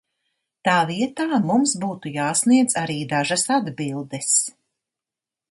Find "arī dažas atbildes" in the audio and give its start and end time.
2.85-4.35